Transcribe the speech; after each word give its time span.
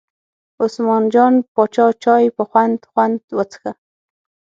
عثمان 0.63 1.03
جان 1.13 1.33
پاچا 1.53 1.87
چای 2.03 2.25
په 2.35 2.43
خوند 2.49 2.79
خوند 2.89 3.21
وڅښه. 3.37 3.71